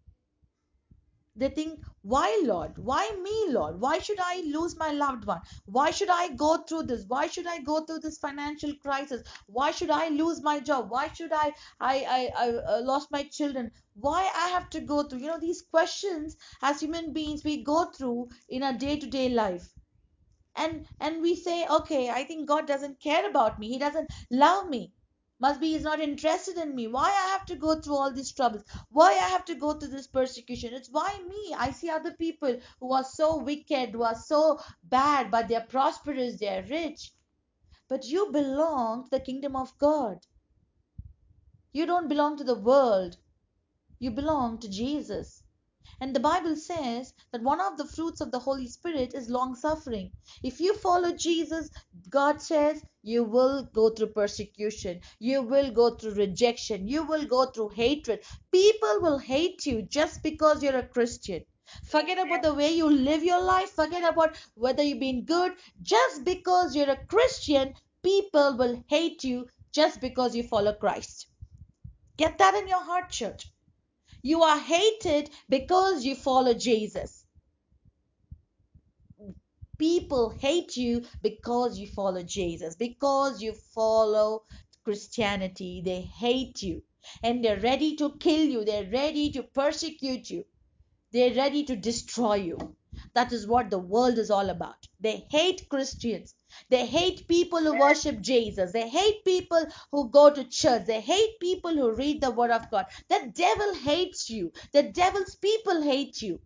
[1.36, 2.78] They think, why, Lord?
[2.78, 3.80] Why me, Lord?
[3.80, 5.42] Why should I lose my loved one?
[5.66, 7.06] Why should I go through this?
[7.08, 9.22] Why should I go through this financial crisis?
[9.48, 10.90] Why should I lose my job?
[10.90, 13.72] Why should I, I, I, I uh, lost my children?
[13.94, 15.20] Why I have to go through?
[15.20, 19.30] You know, these questions as human beings we go through in our day to day
[19.30, 19.74] life
[20.56, 24.68] and and we say okay i think god doesn't care about me he doesn't love
[24.68, 24.92] me
[25.40, 26.88] must be he's not interested in me.
[26.88, 28.64] Why i have to go through all these troubles?
[28.90, 30.74] Why i have to go through this persecution?
[30.74, 31.54] It's why me.
[31.58, 36.40] I see other people who are so wicked who are so bad but they're prosperous
[36.40, 37.14] they're rich.
[37.88, 40.26] But you belong to the kingdom of god.
[41.72, 43.18] You don't belong to the world.
[44.00, 45.43] You belong to jesus
[46.00, 49.56] and the Bible says that one of the fruits of the Holy Spirit is long
[49.56, 50.12] suffering.
[50.42, 51.70] If you follow Jesus,
[52.10, 57.46] God says you will go through persecution, you will go through rejection, you will go
[57.46, 58.24] through hatred.
[58.52, 61.46] People will hate you just because you're a Christian.
[61.84, 65.54] Forget about the way you live your life, forget about whether you've been good.
[65.82, 71.28] Just because you're a Christian, people will hate you just because you follow Christ.
[72.18, 73.53] Get that in your heart, church.
[74.24, 77.26] You are hated because you follow Jesus.
[79.78, 84.44] People hate you because you follow Jesus, because you follow
[84.86, 85.82] Christianity.
[85.86, 86.84] They hate you
[87.22, 90.46] and they're ready to kill you, they're ready to persecute you,
[91.12, 92.76] they're ready to destroy you.
[93.14, 94.88] That is what the world is all about.
[95.02, 96.34] They hate Christians.
[96.70, 98.72] They hate people who worship Jesus.
[98.72, 100.86] They hate people who go to church.
[100.86, 102.86] They hate people who read the Word of God.
[103.10, 104.52] The devil hates you.
[104.72, 106.40] The devil's people hate you.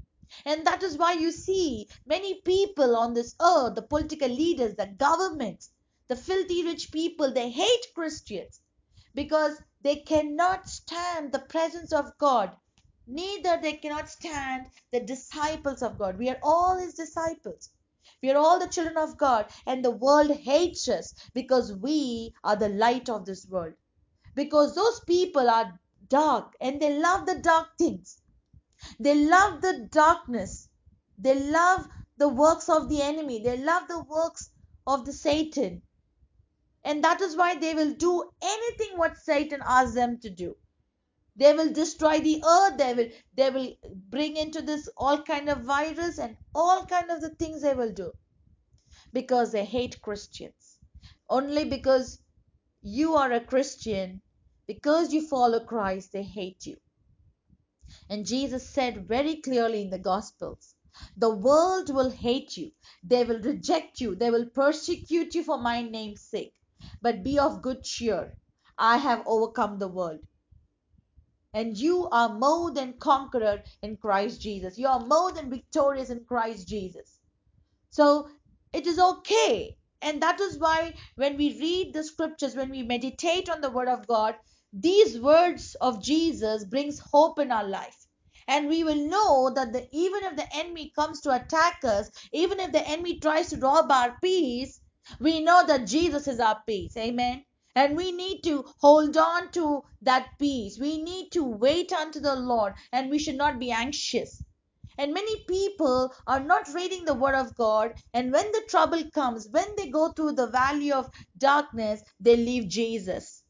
[0.45, 4.87] And that is why you see many people on this earth, the political leaders, the
[4.87, 5.71] governments,
[6.07, 8.61] the filthy rich people, they hate Christians
[9.13, 12.51] because they cannot stand the presence of God.
[13.07, 16.17] Neither they cannot stand the disciples of God.
[16.17, 17.69] We are all his disciples.
[18.21, 22.55] We are all the children of God, and the world hates us because we are
[22.55, 23.73] the light of this world.
[24.35, 28.21] Because those people are dark and they love the dark things.
[28.99, 30.69] They love the darkness.
[31.17, 33.43] They love the works of the enemy.
[33.43, 34.51] They love the works
[34.85, 35.81] of the Satan.
[36.83, 40.55] And that is why they will do anything what Satan asks them to do.
[41.37, 42.77] They will destroy the earth.
[42.77, 43.75] They will they will
[44.09, 47.93] bring into this all kind of virus and all kind of the things they will
[47.93, 48.11] do
[49.13, 50.79] because they hate Christians.
[51.29, 52.19] Only because
[52.81, 54.21] you are a Christian,
[54.65, 56.77] because you follow Christ, they hate you.
[58.09, 60.73] And Jesus said very clearly in the Gospels
[61.15, 62.71] the world will hate you,
[63.03, 66.55] they will reject you, they will persecute you for my name's sake.
[67.03, 68.35] But be of good cheer.
[68.79, 70.21] I have overcome the world.
[71.57, 74.77] And you are more than conqueror in Christ Jesus.
[74.79, 77.19] You are more than victorious in Christ Jesus.
[77.91, 78.29] So
[78.73, 79.77] it is okay.
[80.01, 83.89] And that is why when we read the scriptures, when we meditate on the word
[83.89, 84.35] of God,
[84.73, 87.97] these words of Jesus brings hope in our life.
[88.47, 92.61] And we will know that the, even if the enemy comes to attack us, even
[92.61, 94.81] if the enemy tries to rob our peace,
[95.19, 96.97] we know that Jesus is our peace.
[96.97, 97.43] Amen.
[97.77, 100.79] And we need to hold on to that peace.
[100.79, 104.43] We need to wait unto the Lord and we should not be anxious.
[104.97, 107.93] And many people are not reading the Word of God.
[108.15, 112.67] And when the trouble comes, when they go through the valley of darkness, they leave
[112.67, 113.43] Jesus.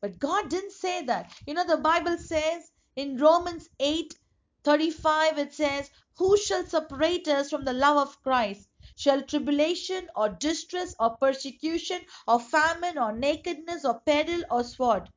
[0.00, 1.34] But God didn't say that.
[1.46, 2.62] You know, the Bible says
[2.96, 4.14] in Romans 8
[4.64, 8.70] 35, it says, Who shall separate us from the love of Christ?
[8.94, 15.08] Shall tribulation or distress or persecution or famine or nakedness or peril or sword?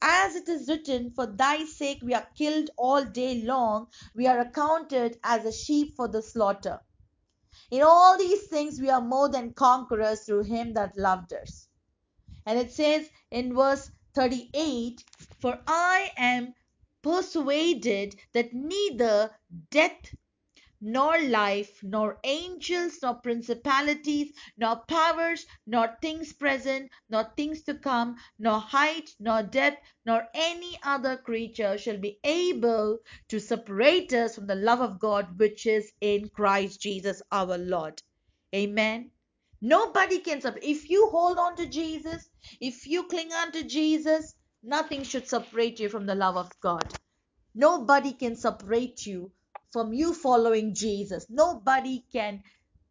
[0.00, 4.38] As it is written, For thy sake we are killed all day long, we are
[4.38, 6.80] accounted as a sheep for the slaughter.
[7.70, 11.68] In all these things we are more than conquerors through him that loved us.
[12.44, 15.04] And it says in verse 38
[15.40, 16.54] For I am
[17.02, 19.36] persuaded that neither
[19.70, 20.14] death
[20.80, 28.16] nor life, nor angels, nor principalities, nor powers, nor things present, nor things to come,
[28.38, 34.46] nor height, nor depth, nor any other creature shall be able to separate us from
[34.46, 38.02] the love of God which is in Christ Jesus our Lord.
[38.54, 39.10] Amen.
[39.60, 40.64] Nobody can separate.
[40.64, 42.28] If you hold on to Jesus,
[42.60, 46.94] if you cling on to Jesus, nothing should separate you from the love of God.
[47.54, 49.32] Nobody can separate you
[49.76, 51.26] from you following Jesus.
[51.28, 52.42] Nobody can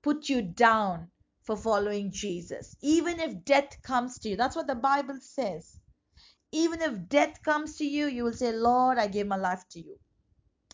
[0.04, 1.10] put you down
[1.44, 2.76] for following Jesus.
[2.80, 5.80] Even if death comes to you, that's what the Bible says.
[6.52, 9.80] Even if death comes to you, you will say, Lord, I gave my life to
[9.80, 9.98] you.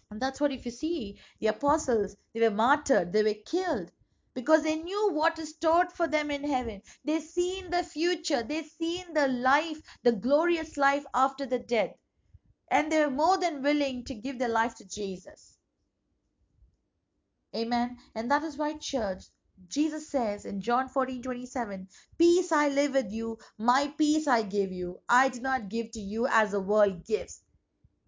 [0.09, 3.89] And that's what if you see the apostles, they were martyred, they were killed
[4.33, 6.81] because they knew what is stored for them in heaven.
[7.05, 11.91] They seen the future, they seen the life, the glorious life after the death
[12.69, 15.50] and they're more than willing to give their life to Jesus.
[17.55, 17.97] Amen.
[18.15, 19.25] And that is why, church,
[19.67, 21.87] Jesus says in John 14 27,
[22.17, 24.99] Peace I live with you, my peace I give you.
[25.07, 27.43] I do not give to you as the world gives.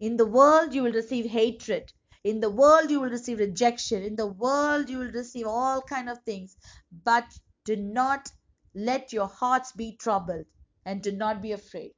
[0.00, 1.92] In the world, you will receive hatred.
[2.24, 4.02] In the world, you will receive rejection.
[4.02, 6.56] In the world, you will receive all kind of things.
[7.04, 8.32] But do not
[8.74, 10.46] let your hearts be troubled
[10.84, 11.94] and do not be afraid.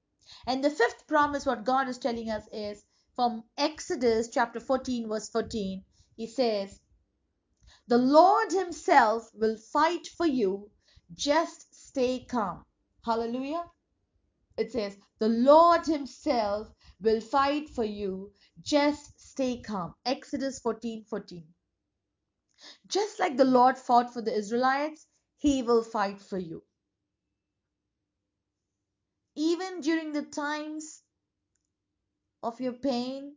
[0.46, 5.28] And the fifth promise, what God is telling us is from Exodus chapter 14, verse
[5.28, 5.84] 14.
[6.16, 6.80] He says,
[7.88, 10.70] The Lord Himself will fight for you.
[11.14, 12.64] Just stay calm.
[13.04, 13.64] Hallelujah.
[14.56, 18.32] It says, The Lord Himself will fight for you.
[18.62, 19.94] Just stay calm.
[20.06, 21.44] Exodus 14 14.
[22.88, 25.06] Just like the Lord fought for the Israelites,
[25.38, 26.64] He will fight for you.
[29.36, 31.02] Even during the times
[32.42, 33.36] of your pain,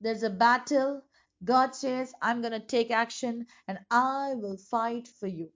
[0.00, 1.02] there's a battle.
[1.44, 5.50] God says, I'm going to take action and I will fight for you.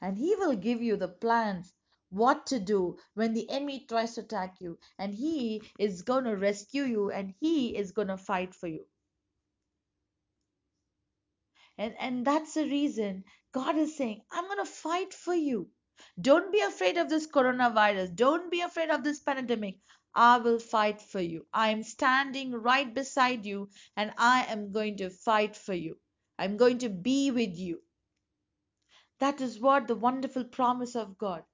[0.00, 1.72] And He will give you the plans,
[2.10, 4.78] what to do when the enemy tries to attack you.
[4.98, 8.86] And He is going to rescue you and He is going to fight for you.
[11.78, 15.68] And, and that's the reason God is saying, I'm going to fight for you.
[16.20, 18.14] Don't be afraid of this coronavirus.
[18.14, 19.78] Don't be afraid of this pandemic.
[20.14, 21.46] I will fight for you.
[21.52, 25.98] I am standing right beside you and I am going to fight for you.
[26.38, 27.82] I'm going to be with you.
[29.20, 31.44] That is what the wonderful promise of God.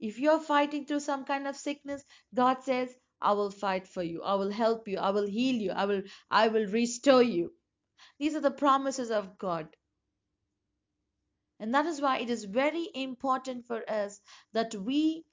[0.00, 4.22] If you're fighting through some kind of sickness, God says, I will fight for you.
[4.22, 4.98] I will help you.
[4.98, 5.72] I will heal you.
[5.72, 7.52] I will I will restore you.
[8.18, 9.68] These are the promises of God.
[11.60, 14.20] And that is why it is very important for us
[14.52, 15.24] that we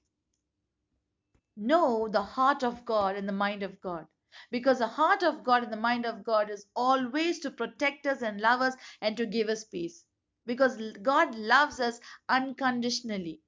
[1.56, 4.06] know the heart of God and the mind of God.
[4.50, 8.22] Because the heart of God and the mind of God is always to protect us
[8.22, 10.04] and love us and to give us peace.
[10.46, 13.40] because God loves us unconditionally.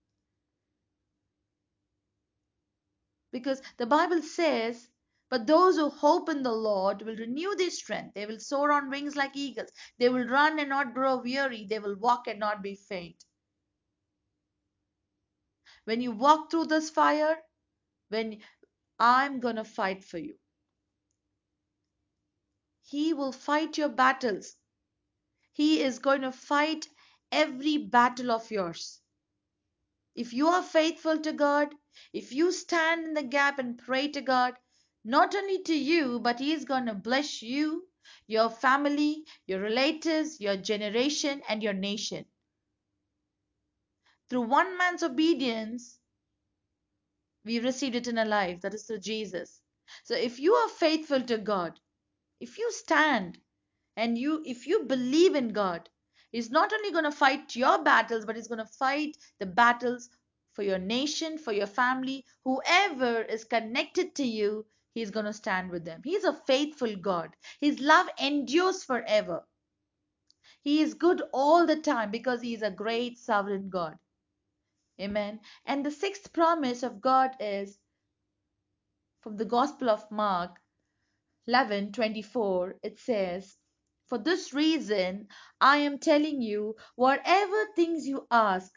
[3.32, 4.88] Because the Bible says,
[5.30, 8.14] But those who hope in the Lord will renew their strength.
[8.14, 9.70] They will soar on wings like eagles.
[9.98, 11.66] They will run and not grow weary.
[11.68, 13.24] They will walk and not be faint.
[15.84, 17.38] When you walk through this fire,
[18.08, 18.40] when
[18.98, 20.34] I'm to fight for you,
[22.82, 24.56] He will fight your battles.
[25.52, 26.88] He is going to fight
[27.30, 29.00] every battle of yours.
[30.14, 31.74] If you are faithful to God,
[32.12, 34.54] if you stand in the gap and pray to God,
[35.04, 37.88] not only to you, but He is going to bless you,
[38.26, 42.24] your family, your relatives, your generation, and your nation.
[44.28, 45.97] Through one man's obedience,
[47.44, 48.60] we received eternal life.
[48.60, 49.60] That is through Jesus.
[50.04, 51.80] So if you are faithful to God,
[52.40, 53.38] if you stand
[53.96, 55.88] and you if you believe in God,
[56.32, 60.10] He's not only going to fight your battles, but He's going to fight the battles
[60.54, 65.70] for your nation, for your family, whoever is connected to you, He's going to stand
[65.70, 66.02] with them.
[66.04, 67.36] He's a faithful God.
[67.60, 69.44] His love endures forever.
[70.62, 73.98] He is good all the time because He is a great sovereign God.
[75.00, 75.40] Amen.
[75.64, 77.78] And the sixth promise of God is
[79.20, 80.60] from the Gospel of Mark
[81.48, 83.56] 11:24 it says
[84.06, 85.28] for this reason
[85.60, 88.72] I am telling you whatever things you ask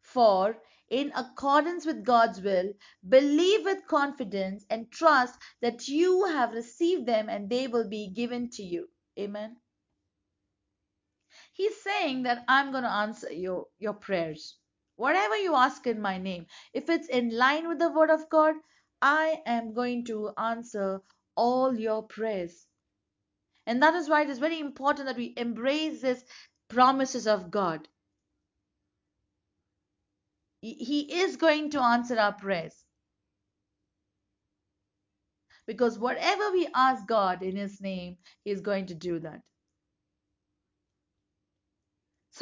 [0.00, 2.72] for in accordance with God's will
[3.08, 8.50] believe with confidence and trust that you have received them and they will be given
[8.50, 8.88] to you.
[9.18, 9.56] Amen.
[11.52, 14.58] He's saying that I'm going to answer your your prayers
[15.04, 16.46] whatever you ask in my name
[16.82, 18.54] if it's in line with the word of God
[19.00, 20.88] I am going to answer
[21.46, 22.66] all your prayers
[23.66, 26.24] and that is why it is very important that we embrace these
[26.68, 27.88] promises of God.
[30.60, 32.74] He is going to answer our prayers.
[35.66, 39.42] Because whatever we ask God in His name, He is going to do that.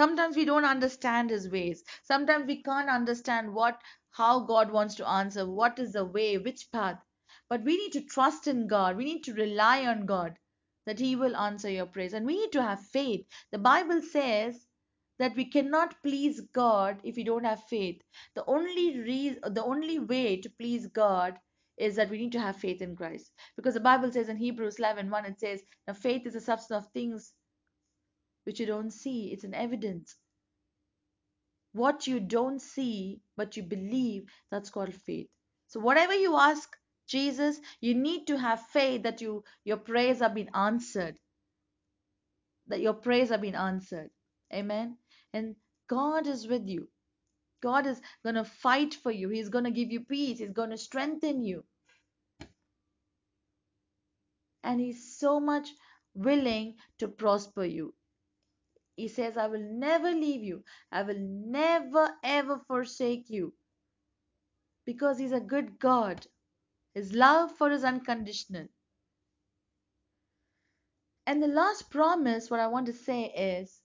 [0.00, 1.84] Sometimes we don't understand His ways.
[2.04, 3.82] Sometimes we can't understand what
[4.12, 6.98] how God wants to answer, what is the way, which path.
[7.50, 8.96] But we need to trust in God.
[8.96, 10.38] We need to rely on God
[10.86, 12.14] that He will answer your prayers.
[12.14, 13.26] And we need to have faith.
[13.52, 14.66] The Bible says
[15.18, 18.00] that we cannot please God if we don't have faith.
[18.34, 21.38] The only reason, the only way to please God
[21.76, 23.32] is that we need to have faith in Christ.
[23.54, 26.86] Because the Bible says in Hebrews 11 1, it says, Now faith is the substance
[26.86, 27.34] of things
[28.44, 30.16] which you don't see, it's an evidence.
[31.72, 35.28] What you don't see, but you believe, that's called faith.
[35.68, 36.68] So, whatever you ask
[37.06, 41.18] Jesus, you need to have faith that you your prayers have been answered.
[42.68, 44.10] That your prayers have been answered.
[44.52, 44.96] Amen.
[45.32, 45.56] And
[45.88, 46.88] God is with you.
[47.62, 49.28] God is going to fight for you.
[49.28, 50.38] He's going to give you peace.
[50.38, 51.64] He's going to strengthen you.
[54.64, 55.68] And He's so much
[56.14, 57.94] willing to prosper you.
[59.00, 60.64] He says, I will never leave you.
[60.92, 63.54] I will never ever forsake you.
[64.86, 66.26] Because He's a good God.
[66.94, 68.68] His love for us unconditional.
[71.26, 73.80] And the last promise, what I want to say is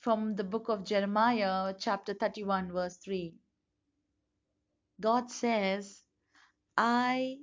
[0.00, 3.34] from the book of Jeremiah, chapter 31, verse 3.
[5.00, 6.02] God says,
[6.76, 7.38] I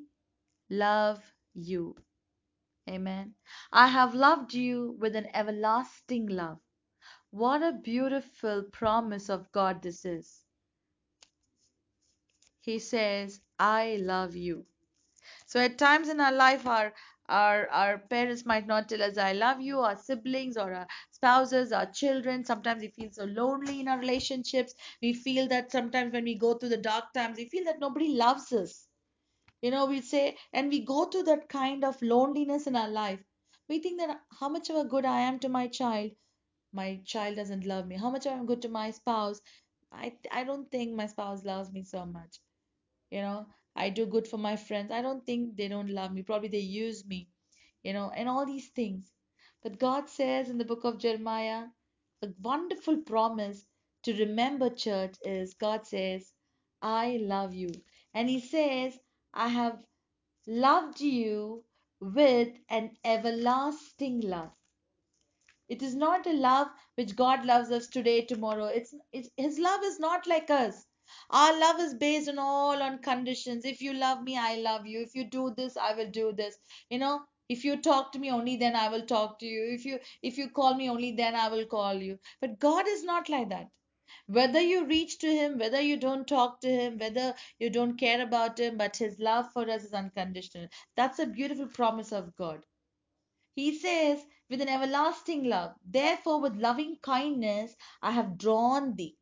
[0.70, 1.22] love
[1.56, 1.96] you.
[2.90, 3.36] Amen.
[3.72, 6.60] I have loved you with an everlasting love.
[7.32, 10.44] What a beautiful promise of God this is.
[12.62, 14.68] He says, I love you.
[15.48, 16.94] So at times in our life, our
[17.30, 21.72] our our parents might not tell us I love you, our siblings or our spouses,
[21.74, 22.46] our children.
[22.46, 24.74] Sometimes we feel so lonely in our relationships.
[25.02, 28.10] We feel that sometimes when we go through the dark times, we feel that nobody
[28.16, 28.87] loves us.
[29.62, 33.24] You know, we say, and we go through that kind of loneliness in our life.
[33.70, 36.12] We think that how much of a good I am to my child,
[36.74, 37.98] my child doesn't love me.
[37.98, 39.42] How much I'm good to my spouse,
[39.92, 42.40] I I don't think my spouse loves me so much.
[43.12, 44.92] You know, I do good for my friends.
[44.92, 46.24] I don't think they don't love me.
[46.24, 47.30] Probably they use me,
[47.84, 49.12] you know, and all these things.
[49.64, 51.66] But God says in the book of Jeremiah,
[52.22, 53.66] a wonderful promise
[54.04, 56.34] to remember, church, is God says,
[56.82, 57.72] I love you.
[58.14, 59.00] And He says,
[59.38, 59.86] I have
[60.48, 61.64] loved you
[62.00, 64.52] with an everlasting love.
[65.70, 68.66] It is not a love which God loves us today, tomorrow.
[68.66, 70.88] It's, it's His love is not like us.
[71.30, 73.64] Our love is based on all on conditions.
[73.64, 75.02] If you love me, I love you.
[75.02, 76.58] If you do this, I will do this.
[76.90, 79.86] You know, if you talk to me only then i will talk to you if
[79.86, 83.30] you if you call me only then i will call you but god is not
[83.30, 83.70] like that
[84.28, 88.22] whether you reach to him whether you don't talk to him whether you don't care
[88.22, 90.68] about him but his love for us is unconditional.
[90.98, 92.66] That's a beautiful promise of god.
[93.56, 99.18] He says with an everlasting love therefore with loving kindness i have drawn thee.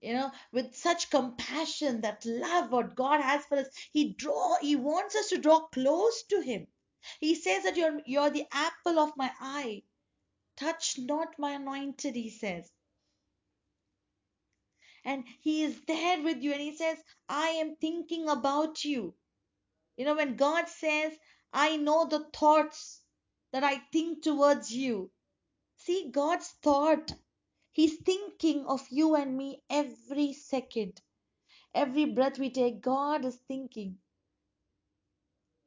[0.00, 4.74] You know with such compassion that love what god has for us he draw he
[4.76, 6.66] wants us to draw close to him.
[7.20, 9.84] He says that you're you're the apple of my eye.
[10.56, 12.70] Touch not my anointed he says
[15.04, 16.98] and he is there with you and he says
[17.28, 19.14] i am thinking about you.
[19.96, 21.12] You know when god says
[21.52, 23.02] i know the thoughts
[23.52, 25.10] that i think towards you.
[25.76, 27.12] See god's thought
[27.72, 31.00] he's thinking of you and me every second.
[31.74, 33.98] Every breath we take, God is thinking.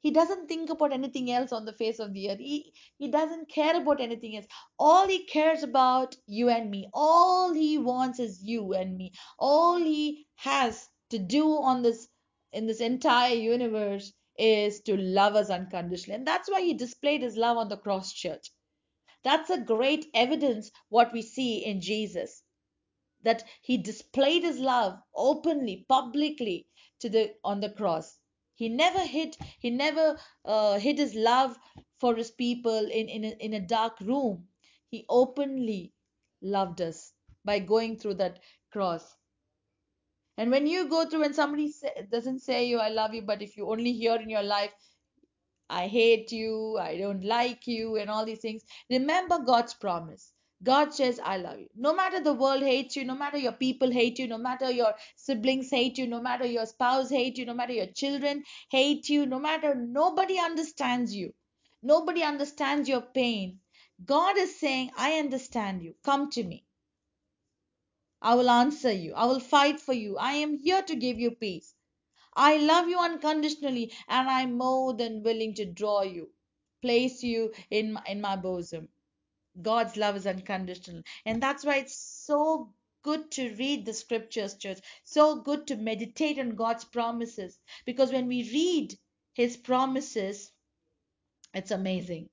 [0.03, 2.39] He doesn't think about anything else on the face of the earth.
[2.39, 4.45] He, he doesn't care about anything else.
[4.77, 6.89] All he cares about you and me.
[6.93, 9.13] All he wants is you and me.
[9.39, 12.09] All he has to do on this
[12.51, 16.17] in this entire universe is to love us unconditionally.
[16.17, 18.51] And that's why he displayed his love on the cross church.
[19.23, 22.43] That's a great evidence what we see in Jesus
[23.23, 26.67] that he displayed his love openly publicly
[26.99, 28.19] to the on the cross
[28.63, 30.07] he never hid he never
[30.45, 31.57] uh, hid his love
[31.99, 34.47] for his people in in a, in a dark room
[34.89, 35.81] he openly
[36.41, 37.13] loved us
[37.45, 38.39] by going through that
[38.71, 39.15] cross
[40.37, 43.41] and when you go through and somebody say, doesn't say you i love you but
[43.41, 44.73] if you only hear in your life
[45.69, 48.63] I hate you, I don't like you, and all these things.
[48.91, 50.33] Remember God's promise.
[50.63, 51.69] God says, I love you.
[51.75, 54.93] No matter the world hates you, no matter your people hate you, no matter your
[55.15, 59.25] siblings hate you, no matter your spouse hate you, no matter your children hate you,
[59.25, 61.33] no matter nobody understands you,
[61.83, 63.59] nobody understands your pain.
[64.05, 65.95] God is saying, I understand you.
[66.03, 66.65] Come to me.
[68.21, 69.13] I will answer you.
[69.15, 70.17] I will fight for you.
[70.17, 71.75] I am here to give you peace.
[72.35, 76.29] I love you unconditionally and I'm more than willing to draw you,
[76.81, 78.89] place you in in my bosom.
[79.61, 81.03] God's love is unconditional.
[81.25, 82.73] And that's why it's so
[83.03, 84.79] good to read the scriptures, church.
[85.03, 87.59] So good to meditate on God's promises.
[87.85, 88.97] Because when we read
[89.33, 90.51] his promises,
[91.53, 92.29] it's amazing.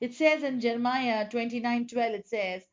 [0.00, 2.64] It says in Jeremiah 29:12, it says,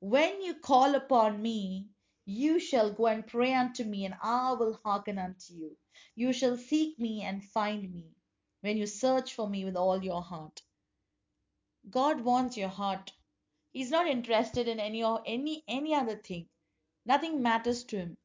[0.00, 1.88] When you call upon me,
[2.26, 5.76] you shall go and pray unto me, and I will hearken unto you.
[6.14, 8.12] You shall seek me and find me
[8.62, 10.62] when you search for me with all your heart.
[11.90, 13.12] God wants your heart.
[13.72, 16.48] He's not interested in any or any any other thing.
[17.06, 18.18] Nothing matters to him.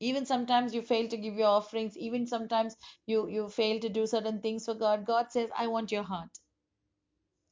[0.00, 4.06] Even sometimes you fail to give your offerings, even sometimes you you fail to do
[4.06, 5.06] certain things for God.
[5.06, 6.30] God says, I want your heart.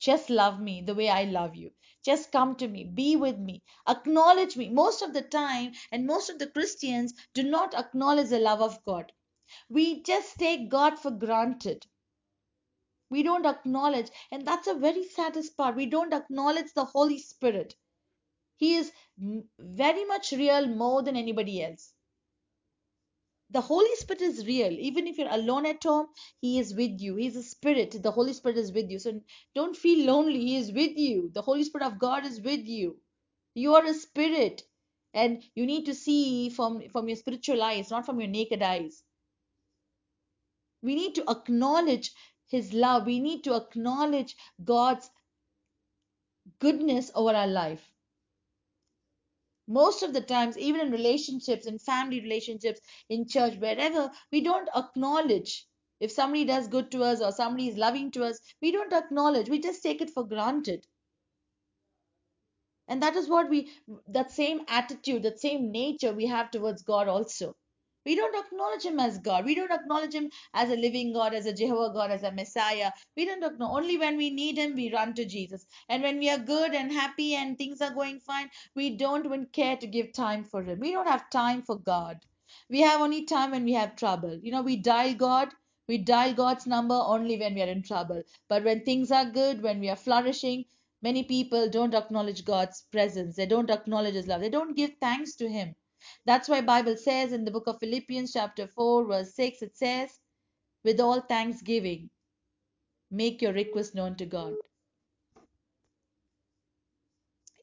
[0.00, 1.72] Just love me the way I love you.
[2.04, 4.70] Just come to me, be with me, acknowledge me.
[4.70, 8.82] Most of the time, and most of the Christians do not acknowledge the love of
[8.84, 9.12] God.
[9.68, 11.86] We just take God for granted.
[13.10, 15.76] We don't acknowledge, and that's a very saddest part.
[15.76, 17.74] We don't acknowledge the Holy Spirit.
[18.58, 18.92] He is
[19.58, 21.92] very much real more than anybody else.
[23.50, 24.72] The holy spirit is real.
[24.72, 26.08] Even if you're alone at home
[26.40, 27.16] he is with you.
[27.16, 28.02] He's a spirit.
[28.02, 28.98] The holy spirit is with you.
[28.98, 29.20] So
[29.54, 30.40] don't feel lonely.
[30.40, 31.30] He is with you.
[31.32, 33.00] The holy spirit of god is with you.
[33.54, 34.62] You are a spirit
[35.14, 39.02] and you need to see from from your spiritual eyes not from your naked eyes
[40.82, 42.12] we need to acknowledge
[42.48, 43.06] his love.
[43.06, 45.10] We need to acknowledge god's
[46.58, 47.92] goodness over our life.
[49.68, 54.68] Most of the times even in relationships in family relationships in church wherever we don't
[54.74, 55.66] acknowledge.
[56.00, 59.48] If somebody does good to us or somebody is loving to us we don't acknowledge.
[59.48, 60.86] We just take it for granted.
[62.88, 63.70] And that is what we
[64.08, 67.54] that same attitude that same nature we have towards god also
[68.10, 69.44] we don't acknowledge him as god.
[69.46, 72.92] We don't acknowledge him as a living god as a jehovah god as a messiah.
[73.16, 75.66] We don't acknowledge only when we need him we run to jesus.
[75.88, 79.46] And when we are good and happy and things are going fine we don't even
[79.46, 80.80] care to give time for him.
[80.80, 82.18] We don't have time for god.
[82.68, 84.38] We have only time when we have trouble.
[84.42, 85.50] You know we dial god.
[85.88, 88.22] We dial god's number only when we are in trouble.
[88.48, 90.64] But when things are good when we are flourishing
[91.02, 93.36] Many people don't acknowledge God's presence.
[93.36, 94.42] They don't acknowledge His love.
[94.42, 95.74] They don't give thanks to Him.
[96.26, 100.10] That's why Bible says in the book of Philippians chapter 4 verse 6 it says
[100.84, 102.10] with all thanksgiving
[103.10, 104.54] make your request known to God.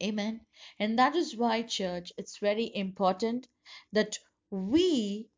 [0.03, 0.41] Amen.
[0.79, 3.47] And that is why church it's very important
[3.93, 4.19] that
[4.51, 5.29] we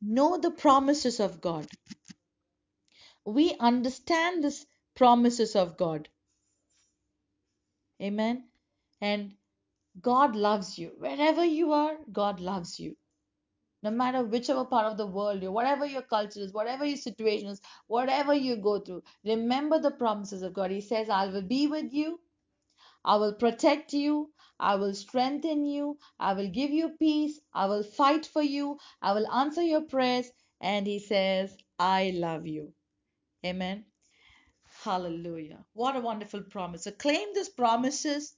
[0.00, 1.66] know the promises of God.
[3.24, 4.66] We understand these
[4.96, 6.08] promises of God.
[8.02, 8.44] Amen.
[9.00, 9.34] And
[10.00, 10.92] God loves you.
[10.98, 12.96] Wherever you are, God loves you.
[13.82, 17.48] No matter whichever part of the world you're, whatever your culture is, whatever your situation
[17.48, 20.70] is, whatever you go through, remember the promises of God.
[20.70, 22.20] He says, I will be with you,
[23.04, 27.82] I will protect you, I will strengthen you, I will give you peace, I will
[27.82, 30.30] fight for you, I will answer your prayers.
[30.60, 32.72] And He says, I love you.
[33.44, 33.84] Amen.
[34.84, 35.64] Hallelujah.
[35.74, 36.84] What a wonderful promise.
[36.84, 38.34] So claim these promises,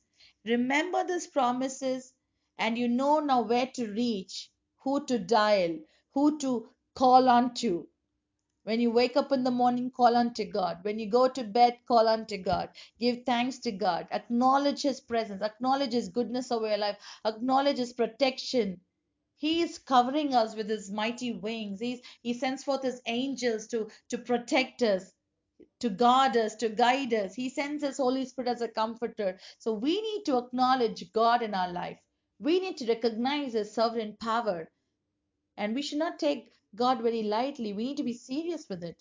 [0.47, 2.13] remember these promises,
[2.59, 4.51] and you know now where to reach,
[4.85, 5.79] who to dial,
[6.15, 7.89] who to call on to.
[8.65, 10.79] When you wake up in the morning, call unto God.
[10.85, 12.71] When you go to bed, call unto God.
[13.01, 14.09] Give thanks to God.
[14.13, 15.43] Acknowledge His presence.
[15.43, 16.99] Acknowledge His goodness over your life.
[17.25, 18.81] Acknowledge His protection.
[19.37, 21.81] He is covering us with His mighty wings.
[21.81, 25.13] He's, he sends forth His angels to, to protect us
[25.85, 27.35] to guard us, to guide us.
[27.35, 29.39] He sends His Holy Spirit as a comforter.
[29.59, 31.99] So we need to acknowledge God in our life.
[32.39, 34.71] We need to recognize His sovereign power.
[35.59, 37.75] And we should not take God very lightly.
[37.75, 38.97] We need to be serious with it.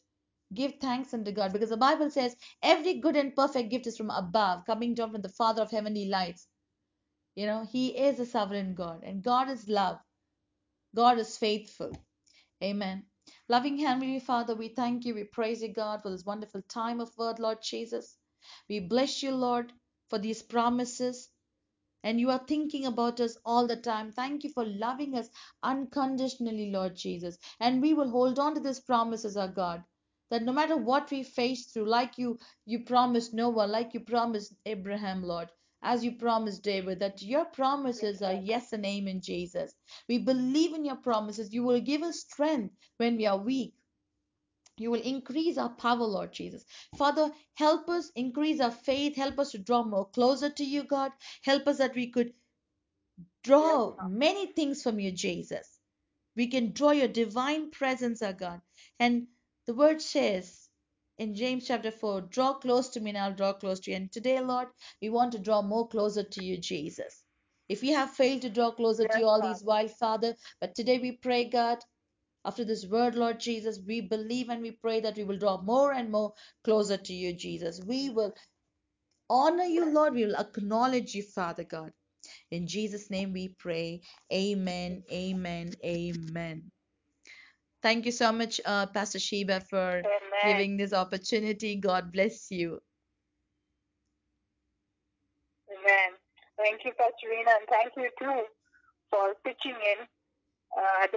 [0.54, 4.10] Give thanks unto God because the Bible says every good and perfect gift is from
[4.10, 6.48] above, coming down from the Father of heavenly lights.
[7.36, 10.00] You know, He is a sovereign God, and God is love.
[10.94, 11.94] God is faithful.
[12.62, 13.06] Amen.
[13.50, 15.16] Loving Heavenly Father, we thank you.
[15.16, 18.18] We praise you, God, for this wonderful time of word, Lord Jesus.
[18.70, 19.74] We bless you, Lord,
[20.10, 21.30] for these promises.
[22.04, 24.12] And you are thinking about us all the time.
[24.12, 25.30] Thank you for loving us
[25.64, 27.38] unconditionally, Lord Jesus.
[27.60, 29.84] And we will hold on to these promises, our God.
[30.32, 34.56] That no matter what we face through, like you you promised Noah, like you promised
[34.66, 35.50] Abraham, Lord,
[35.84, 39.74] as you promised David, that your promises are yes and amen, Jesus.
[40.10, 41.54] We believe in your promises.
[41.54, 43.76] You will give us strength when we are weak.
[44.78, 46.66] You will increase our power, Lord Jesus.
[46.98, 49.16] Father, help us increase our faith.
[49.16, 51.12] Help us to draw more closer to you, God.
[51.44, 52.34] Help us that we could
[53.44, 55.80] draw many things from you, Jesus.
[56.36, 58.62] We can draw your divine presence, our God.
[59.00, 59.28] And
[59.68, 60.62] the word says
[61.18, 63.97] in James chapter 4, draw close to me and I'll draw close to you.
[63.97, 64.68] And today, Lord,
[65.01, 67.24] we want to draw more closer to you, Jesus.
[67.70, 70.99] If we have failed to draw closer to you all these while, Father, but today
[70.99, 71.80] we pray, God,
[72.45, 75.93] after this word, Lord Jesus, we believe and we pray that we will draw more
[75.93, 76.34] and more
[76.64, 77.80] closer to you, Jesus.
[77.86, 78.34] We will
[79.30, 80.14] honor you, Lord.
[80.14, 81.91] We will acknowledge you, Father God.
[82.51, 84.01] In Jesus' name we pray.
[84.32, 86.72] Amen, amen, amen.
[87.84, 90.48] Thank you so much, uh, Pastor Sheba, for Amen.
[90.48, 91.76] giving this opportunity.
[91.76, 92.80] God bless you.
[95.68, 96.16] Amen.
[96.58, 98.44] Thank you, Pastor Rena, and thank you too
[99.12, 100.00] for pitching in
[100.78, 101.12] uh, at the